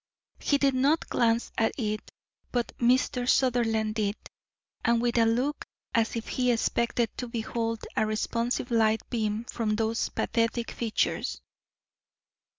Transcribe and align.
He 0.39 0.57
did 0.57 0.73
not 0.73 1.07
glance 1.09 1.51
at 1.59 1.73
it, 1.77 2.09
but 2.51 2.75
Mr. 2.79 3.29
Sutherland 3.29 3.93
did, 3.93 4.15
and 4.83 4.99
with 4.99 5.15
a 5.19 5.25
look 5.25 5.63
as 5.93 6.15
if 6.15 6.27
he 6.27 6.51
expected 6.51 7.15
to 7.17 7.27
behold 7.27 7.85
a 7.95 8.07
responsive 8.07 8.71
light 8.71 9.07
beam 9.11 9.43
from 9.45 9.75
those 9.75 10.09
pathetic 10.09 10.71
features. 10.71 11.39